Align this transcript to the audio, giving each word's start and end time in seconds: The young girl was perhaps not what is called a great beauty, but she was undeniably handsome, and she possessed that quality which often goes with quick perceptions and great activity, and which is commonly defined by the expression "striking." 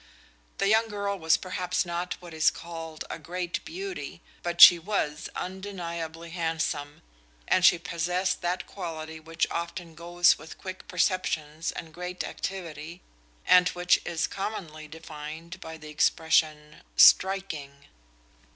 The 0.57 0.67
young 0.67 0.87
girl 0.87 1.19
was 1.19 1.37
perhaps 1.37 1.85
not 1.85 2.15
what 2.19 2.33
is 2.33 2.49
called 2.49 3.05
a 3.11 3.19
great 3.19 3.63
beauty, 3.63 4.19
but 4.41 4.59
she 4.59 4.79
was 4.79 5.29
undeniably 5.35 6.31
handsome, 6.31 7.03
and 7.47 7.63
she 7.63 7.77
possessed 7.77 8.41
that 8.41 8.65
quality 8.65 9.19
which 9.19 9.45
often 9.51 9.93
goes 9.93 10.39
with 10.39 10.57
quick 10.57 10.87
perceptions 10.87 11.71
and 11.71 11.93
great 11.93 12.23
activity, 12.23 13.03
and 13.45 13.69
which 13.77 14.01
is 14.03 14.25
commonly 14.25 14.87
defined 14.87 15.59
by 15.61 15.77
the 15.77 15.89
expression 15.89 16.77
"striking." 16.95 17.85